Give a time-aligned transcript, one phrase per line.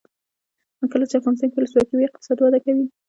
[0.91, 2.85] کله چې افغانستان کې ولسواکي وي اقتصاد وده کوي.